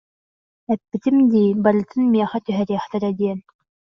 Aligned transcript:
Эппитим 0.73 1.17
дии, 1.31 1.57
барытын 1.63 2.03
миэхэ 2.13 2.39
түһэриэхтэрэ 2.45 3.09
диэн 3.19 3.39